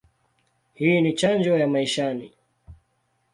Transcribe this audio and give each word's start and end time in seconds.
Hii 0.73 1.01
ni 1.01 1.13
chanjo 1.13 1.57
ya 1.57 1.67
maishani. 1.67 2.31